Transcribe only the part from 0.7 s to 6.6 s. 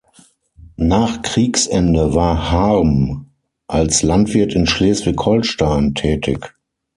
Nach Kriegsende war Harm als Landwirt in Schleswig-Holstein tätig.